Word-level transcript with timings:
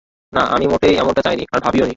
না, 0.33 0.41
আমি 0.55 0.65
মোটেই 0.67 0.93
এমনটা 0.95 1.21
চাইনি 1.21 1.43
আর 1.51 1.59
ভাবিওনি। 1.59 1.89